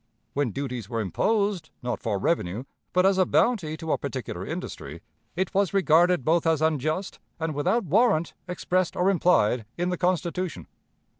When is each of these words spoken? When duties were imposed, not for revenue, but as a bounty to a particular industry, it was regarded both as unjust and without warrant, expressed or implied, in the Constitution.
When 0.33 0.49
duties 0.49 0.89
were 0.89 0.99
imposed, 0.99 1.69
not 1.83 1.99
for 1.99 2.17
revenue, 2.17 2.63
but 2.91 3.05
as 3.05 3.19
a 3.19 3.25
bounty 3.27 3.77
to 3.77 3.91
a 3.91 3.99
particular 3.99 4.43
industry, 4.43 5.03
it 5.35 5.53
was 5.53 5.75
regarded 5.75 6.25
both 6.25 6.47
as 6.47 6.59
unjust 6.59 7.19
and 7.39 7.53
without 7.53 7.83
warrant, 7.83 8.33
expressed 8.47 8.95
or 8.95 9.11
implied, 9.11 9.63
in 9.77 9.89
the 9.89 9.99
Constitution. 9.99 10.65